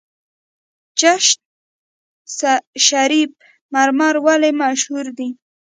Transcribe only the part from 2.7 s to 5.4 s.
شریف مرمر ولې مشهور دي؟